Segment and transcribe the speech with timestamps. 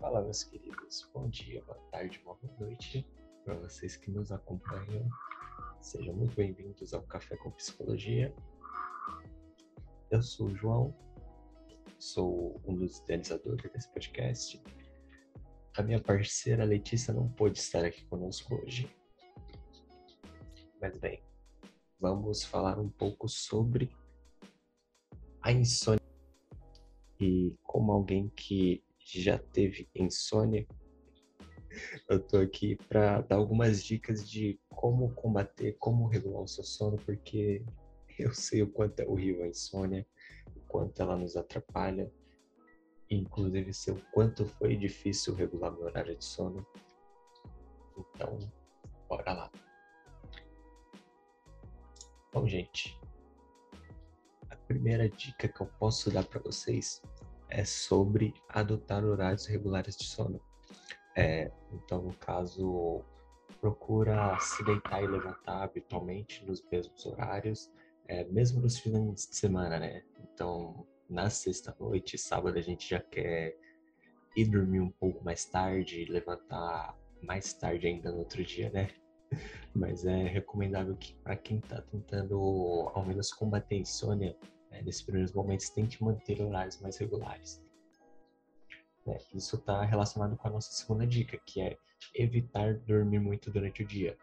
[0.00, 1.10] Fala, meus queridos.
[1.12, 3.06] Bom dia, boa tarde, boa noite
[3.44, 5.08] para vocês que nos acompanham.
[5.80, 8.34] Sejam muito bem-vindos ao Café com Psicologia.
[10.10, 10.94] Eu sou o João,
[11.98, 14.62] sou um dos idealizadores desse podcast.
[15.76, 18.90] A minha parceira Letícia não pôde estar aqui conosco hoje.
[20.80, 21.22] Mas bem,
[22.00, 23.90] vamos falar um pouco sobre
[25.40, 25.98] a insônia.
[27.20, 30.66] E como alguém que já teve insônia,
[32.08, 36.96] eu tô aqui para dar algumas dicas de como combater, como regular o seu sono,
[36.96, 37.64] porque
[38.18, 40.06] eu sei o quanto é horrível a insônia,
[40.54, 42.10] o quanto ela nos atrapalha,
[43.10, 46.66] inclusive sei o quanto foi difícil regular meu horário de sono.
[47.96, 48.38] Então,
[49.08, 49.50] bora lá.
[52.32, 53.00] Bom, gente,
[54.50, 57.02] a primeira dica que eu posso dar para vocês
[57.48, 60.40] é sobre adotar horários regulares de sono.
[61.16, 63.02] É, então, no caso,
[63.60, 67.72] procura se deitar e levantar habitualmente nos mesmos horários,
[68.06, 70.02] é, mesmo nos finais de semana, né?
[70.32, 73.56] Então, na sexta-noite, sábado, a gente já quer
[74.36, 78.88] ir dormir um pouco mais tarde, levantar mais tarde ainda no outro dia, né?
[79.74, 82.36] Mas é recomendável que para quem está tentando
[82.94, 84.36] ao menos combater a insônia,
[84.70, 87.62] né, nesses primeiros momentos, tente manter horários mais regulares.
[89.06, 89.18] Né?
[89.34, 91.76] Isso está relacionado com a nossa segunda dica, que é
[92.14, 94.16] evitar dormir muito durante o dia.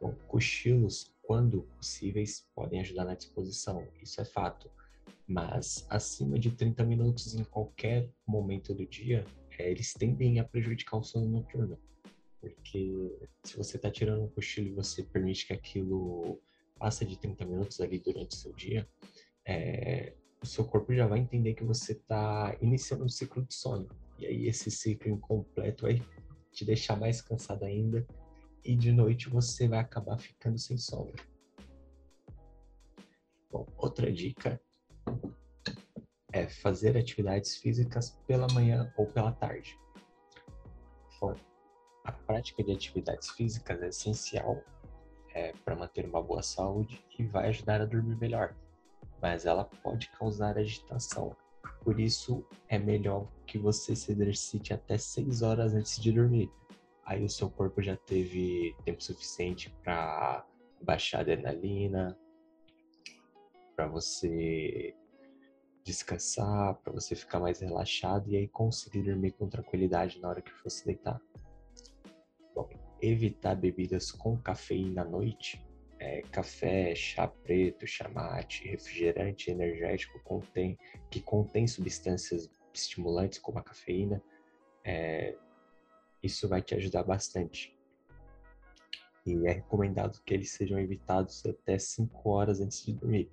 [0.00, 4.70] Bom, cochilos, quando possíveis, podem ajudar na disposição, isso é fato.
[5.26, 9.26] Mas acima de 30 minutos em qualquer momento do dia,
[9.58, 11.78] é, eles tendem a prejudicar o sono noturno.
[12.40, 16.40] Porque se você está tirando um cochilo e você permite que aquilo
[16.78, 18.88] passe de 30 minutos ali durante o seu dia,
[19.48, 23.88] é, o seu corpo já vai entender que você está iniciando um ciclo de sono.
[24.18, 26.02] E aí esse ciclo incompleto vai
[26.52, 28.06] te deixar mais cansado ainda
[28.62, 31.12] e de noite você vai acabar ficando sem sono.
[33.50, 34.60] Bom, outra dica
[36.30, 39.78] é fazer atividades físicas pela manhã ou pela tarde.
[41.18, 41.34] Bom,
[42.04, 44.62] a prática de atividades físicas é essencial
[45.34, 48.54] é, para manter uma boa saúde e vai ajudar a dormir melhor
[49.20, 51.36] mas ela pode causar agitação.
[51.82, 56.50] Por isso, é melhor que você se exercite até 6 horas antes de dormir.
[57.04, 60.44] Aí o seu corpo já teve tempo suficiente para
[60.82, 62.18] baixar a adrenalina,
[63.74, 64.94] para você
[65.82, 70.50] descansar, para você ficar mais relaxado e aí conseguir dormir com tranquilidade na hora que
[70.50, 71.18] for se deitar.
[72.54, 72.68] Bom,
[73.00, 75.64] evitar bebidas com cafeína à noite
[75.98, 80.78] é, café, chá preto, chá mate, refrigerante energético contém,
[81.10, 84.22] que contém substâncias estimulantes como a cafeína,
[84.84, 85.36] é,
[86.22, 87.76] isso vai te ajudar bastante.
[89.26, 93.30] E é recomendado que eles sejam evitados até 5 horas antes de dormir.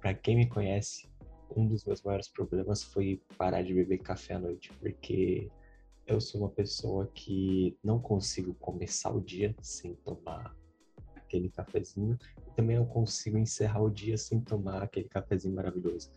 [0.00, 1.10] Para quem me conhece,
[1.56, 5.50] um dos meus maiores problemas foi parar de beber café à noite, porque
[6.06, 10.54] eu sou uma pessoa que não consigo começar o dia sem tomar
[11.32, 12.18] aquele cafezinho
[12.54, 16.10] também não consigo encerrar o dia sem tomar aquele cafezinho maravilhoso.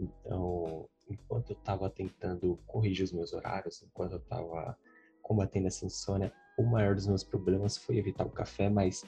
[0.00, 4.76] Então, enquanto eu estava tentando corrigir os meus horários, enquanto eu estava
[5.20, 9.04] combatendo essa insônia, o maior dos meus problemas foi evitar o café, mas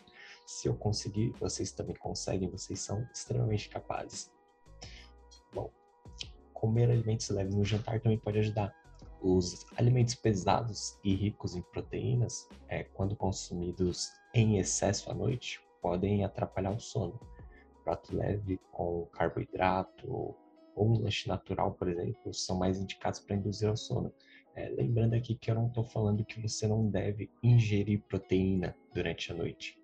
[0.46, 4.30] se eu conseguir, vocês também conseguem, vocês são extremamente capazes.
[5.52, 5.70] Bom,
[6.52, 8.74] comer alimentos leves no jantar também pode ajudar.
[9.26, 16.22] Os alimentos pesados e ricos em proteínas, é, quando consumidos em excesso à noite podem
[16.22, 17.18] atrapalhar o sono.
[17.82, 20.36] Prato leve com carboidrato ou
[20.76, 24.12] um lanche natural, por exemplo, são mais indicados para induzir ao sono.
[24.54, 29.32] É, lembrando aqui que eu não estou falando que você não deve ingerir proteína durante
[29.32, 29.80] a noite.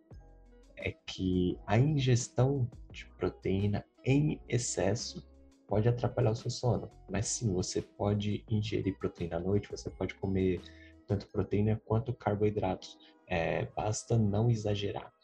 [0.76, 5.26] É que a ingestão de proteína em excesso
[5.70, 6.90] pode atrapalhar o seu sono.
[7.08, 10.60] Mas sim, você pode ingerir proteína à noite, você pode comer
[11.06, 12.98] tanto proteína quanto carboidratos.
[13.24, 15.14] É, basta não exagerar.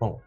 [0.00, 0.20] Bom,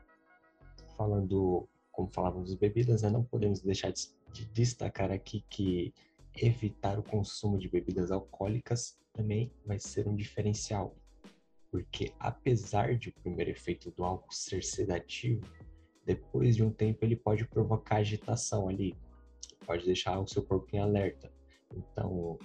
[0.95, 5.93] falando, como falávamos de bebidas, né, não podemos deixar de, de destacar aqui que
[6.35, 10.95] evitar o consumo de bebidas alcoólicas também vai ser um diferencial,
[11.69, 15.45] porque apesar de o primeiro efeito do álcool ser sedativo,
[16.05, 18.95] depois de um tempo ele pode provocar agitação ali,
[19.65, 21.31] pode deixar o seu corpo em alerta.
[21.73, 22.37] Então,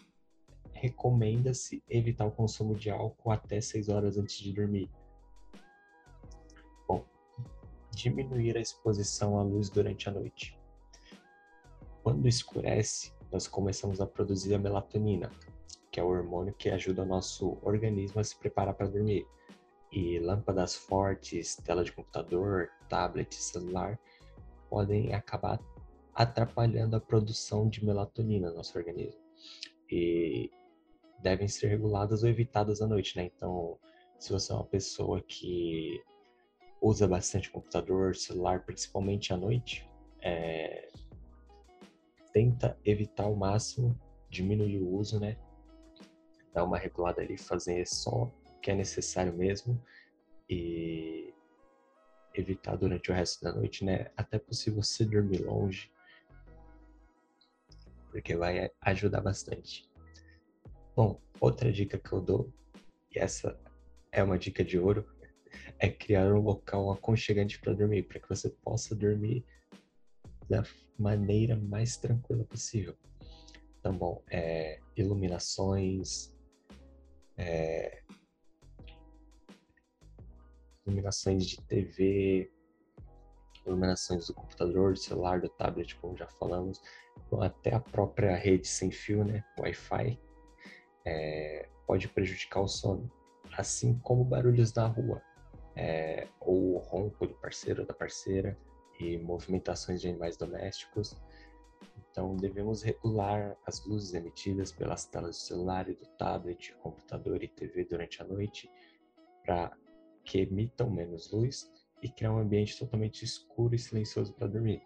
[0.72, 4.90] recomenda-se evitar o consumo de álcool até 6 horas antes de dormir.
[6.86, 7.04] Bom,
[7.90, 10.58] diminuir a exposição à luz durante a noite.
[12.02, 15.30] Quando escurece, nós começamos a produzir a melatonina,
[15.90, 19.26] que é o hormônio que ajuda o nosso organismo a se preparar para dormir.
[19.90, 23.98] E lâmpadas fortes, tela de computador, tablet, celular
[24.68, 25.58] podem acabar
[26.14, 29.20] atrapalhando a produção de melatonina no nosso organismo.
[29.90, 30.50] E
[31.20, 33.30] devem ser reguladas ou evitadas à noite, né?
[33.34, 33.78] Então,
[34.18, 36.02] se você é uma pessoa que
[36.80, 39.88] usa bastante computador, celular, principalmente à noite,
[40.20, 40.88] é...
[42.32, 43.98] tenta evitar ao máximo,
[44.28, 45.36] diminuir o uso, né?
[46.52, 48.30] Dar uma regulada ali, fazer só
[48.62, 49.82] que é necessário mesmo
[50.48, 51.34] e
[52.34, 54.10] evitar durante o resto da noite, né?
[54.16, 55.90] Até possível se dormir longe,
[58.10, 59.88] porque vai ajudar bastante.
[60.94, 62.52] Bom, outra dica que eu dou,
[63.14, 63.58] e essa
[64.10, 65.06] é uma dica de ouro,
[65.78, 69.44] é criar um local aconchegante para dormir, para que você possa dormir
[70.48, 70.62] da
[70.98, 72.96] maneira mais tranquila possível.
[73.78, 76.34] Então, bom, é, iluminações,
[77.36, 78.02] é,
[80.88, 82.50] iluminações de TV,
[83.66, 86.80] iluminações do computador, do celular, do tablet, como já falamos,
[87.40, 90.18] até a própria rede sem fio, né, Wi-Fi,
[91.04, 93.10] é, pode prejudicar o sono,
[93.56, 95.22] assim como barulhos na rua,
[95.76, 98.58] é, ou o ronco do parceiro ou da parceira
[98.98, 101.16] e movimentações de animais domésticos.
[102.10, 107.48] Então, devemos regular as luzes emitidas pelas telas do celular e do tablet, computador e
[107.48, 108.68] TV durante a noite
[109.44, 109.76] para
[110.28, 111.72] que emitam menos luz
[112.02, 114.82] e criar um ambiente totalmente escuro e silencioso para dormir.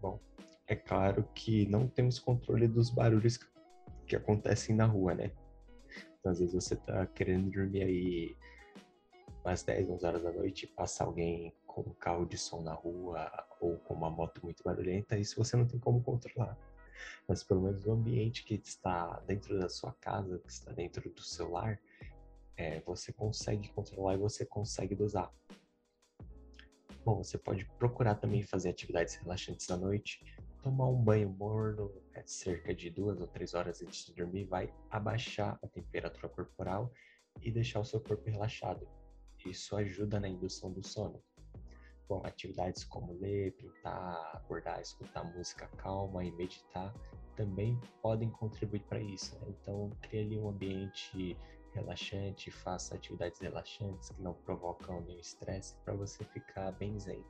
[0.00, 0.20] Bom,
[0.68, 3.40] é claro que não temos controle dos barulhos
[4.06, 5.32] que acontecem na rua, né?
[6.18, 8.36] Então, às vezes você tá querendo dormir aí
[9.44, 12.72] umas 10, 11 horas da noite e passa alguém com um carro de som na
[12.72, 13.30] rua
[13.60, 16.56] ou com uma moto muito barulhenta, isso você não tem como controlar.
[17.26, 21.22] Mas pelo menos o ambiente que está dentro da sua casa, que está dentro do
[21.22, 21.80] seu lar,
[22.56, 25.32] é, você consegue controlar e você consegue dosar.
[27.04, 30.20] Bom, você pode procurar também fazer atividades relaxantes à noite,
[30.62, 34.72] tomar um banho morno, é, cerca de duas ou três horas antes de dormir, vai
[34.90, 36.92] abaixar a temperatura corporal
[37.40, 38.86] e deixar o seu corpo relaxado.
[39.46, 41.22] Isso ajuda na indução do sono.
[42.06, 46.92] Bom, atividades como ler, pintar, acordar, escutar música calma e meditar
[47.36, 49.38] também podem contribuir para isso.
[49.38, 49.54] Né?
[49.60, 51.36] Então, crie ali um ambiente
[51.72, 57.24] relaxante, faça atividades relaxantes que não provocam nenhum estresse para você ficar bem zen.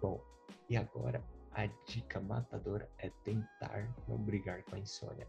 [0.00, 0.20] Bom,
[0.68, 1.22] e agora
[1.52, 5.28] a dica matadora é tentar não brigar com a insônia.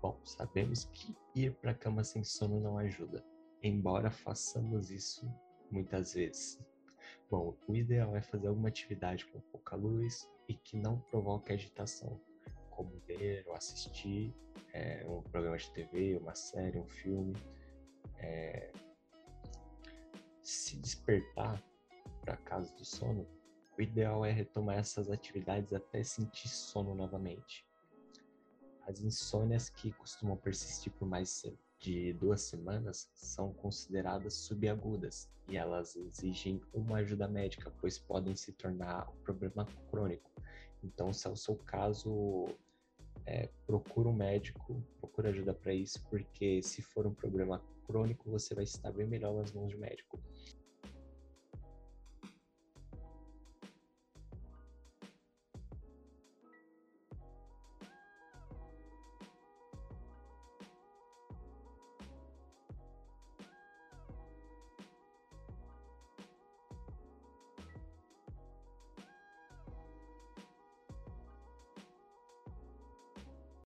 [0.00, 3.24] Bom, sabemos que ir para a cama sem sono não ajuda,
[3.62, 5.26] embora façamos isso
[5.70, 6.58] muitas vezes.
[7.30, 12.20] Bom, o ideal é fazer alguma atividade com pouca luz e que não provoque agitação,
[12.70, 14.34] como ler ou assistir
[14.74, 17.34] é, um programa de TV, uma série, um filme.
[18.18, 18.72] É,
[20.42, 21.62] se despertar
[22.20, 23.26] para casa do sono,
[23.78, 27.64] o ideal é retomar essas atividades até sentir sono novamente.
[28.86, 31.44] As insônias que costumam persistir por mais
[31.78, 38.52] de duas semanas são consideradas subagudas e elas exigem uma ajuda médica, pois podem se
[38.52, 40.30] tornar um problema crônico.
[40.82, 42.48] Então, se é o seu caso,
[43.26, 48.54] é, procura um médico, procura ajuda para isso, porque se for um problema crônico, você
[48.54, 50.18] vai estar bem melhor nas mãos de médico.